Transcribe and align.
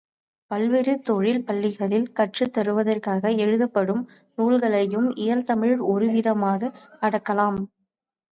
பல்வேறு 0.51 0.93
தொழில் 0.99 1.43
பள்ளிகளில் 1.43 2.07
கற்றுத் 2.11 2.53
தருவதற்காக 2.53 3.33
எழுதப்படும் 3.37 4.01
நூல்களையும் 4.37 5.07
இயல் 5.17 5.43
தமிழில் 5.43 5.83
ஒருவிதமாக 5.87 6.71
அடக்கலாம். 7.01 7.59